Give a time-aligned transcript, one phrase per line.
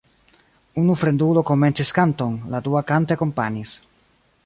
[0.83, 3.81] Unu fremdulo komencis kanton, la dua kante akompanis.